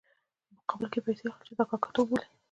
[0.47, 2.27] په مقابل کې یې پیسې اخلي چې دا کاکه توب بولي.